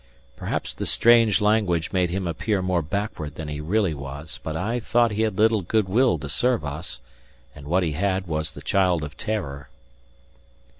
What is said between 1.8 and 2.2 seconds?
made